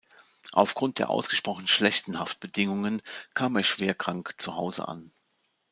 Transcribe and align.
Aufgrund 0.51 0.97
der 0.97 1.11
ausgesprochen 1.11 1.67
schlechten 1.67 2.17
Haftbedingungen 2.19 3.03
kam 3.35 3.55
er 3.55 3.63
schwer 3.63 3.93
krank 3.93 4.33
zuhause 4.39 4.87
an. 4.87 5.11